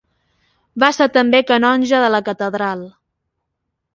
Va 0.83 0.87
ser 0.97 1.07
també 1.17 1.41
canonge 1.51 2.01
de 2.05 2.09
la 2.15 2.23
Catedral. 2.29 2.81